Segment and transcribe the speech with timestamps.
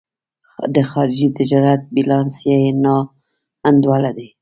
[0.75, 2.95] د خارجي تجارت بیلانس یې نا
[3.67, 4.27] انډوله دی.